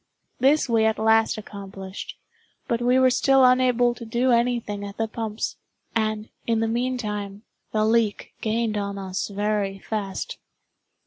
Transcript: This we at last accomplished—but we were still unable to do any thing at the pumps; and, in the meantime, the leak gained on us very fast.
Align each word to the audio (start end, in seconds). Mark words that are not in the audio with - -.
This 0.39 0.67
we 0.67 0.83
at 0.85 0.97
last 0.97 1.37
accomplished—but 1.37 2.81
we 2.81 2.97
were 2.97 3.11
still 3.11 3.45
unable 3.45 3.93
to 3.93 4.03
do 4.03 4.31
any 4.31 4.59
thing 4.59 4.83
at 4.83 4.97
the 4.97 5.07
pumps; 5.07 5.57
and, 5.95 6.29
in 6.47 6.59
the 6.59 6.67
meantime, 6.67 7.43
the 7.71 7.85
leak 7.85 8.33
gained 8.41 8.77
on 8.79 8.97
us 8.97 9.27
very 9.27 9.77
fast. 9.77 10.39